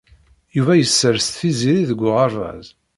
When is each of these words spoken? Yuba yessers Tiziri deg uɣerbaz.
Yuba 0.55 0.73
yessers 0.75 1.25
Tiziri 1.37 1.83
deg 1.89 1.99
uɣerbaz. 2.07 2.67